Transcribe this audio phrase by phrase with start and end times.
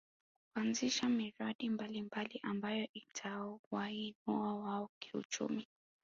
[0.53, 5.67] Kuanzisha miradi mbalimbali ambayo itawainua wao kiuchumi